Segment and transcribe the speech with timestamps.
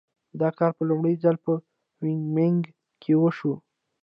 [0.39, 1.51] دا کار په لومړي ځل په
[2.01, 2.61] وایومینګ
[3.01, 3.53] کې وشو.